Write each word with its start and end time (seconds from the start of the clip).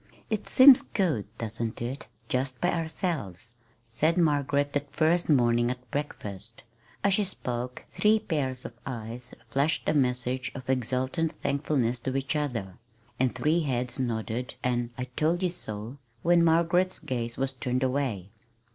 "It 0.31 0.47
seems 0.49 0.81
good; 0.81 1.27
doesn't 1.37 1.79
it 1.79 2.07
just 2.27 2.59
by 2.59 2.71
ourselves," 2.71 3.57
said 3.85 4.17
Margaret 4.17 4.73
that 4.73 4.91
first 4.91 5.29
morning 5.29 5.69
at 5.69 5.91
breakfast. 5.91 6.63
As 7.03 7.13
she 7.13 7.23
spoke 7.23 7.85
three 7.91 8.17
pairs 8.17 8.65
of 8.65 8.73
eyes 8.83 9.35
flashed 9.51 9.87
a 9.87 9.93
message 9.93 10.51
of 10.55 10.67
exultant 10.71 11.39
thankfulness 11.43 11.99
to 11.99 12.15
each 12.17 12.35
other, 12.35 12.79
and 13.19 13.35
three 13.35 13.59
heads 13.59 13.99
nodded 13.99 14.55
an 14.63 14.89
"I 14.97 15.03
told 15.15 15.43
you 15.43 15.49
so!" 15.49 15.99
when 16.23 16.43
Margaret's 16.43 16.97
gaze 16.97 17.37
was 17.37 17.53
turned 17.53 17.83
away. 17.83 18.31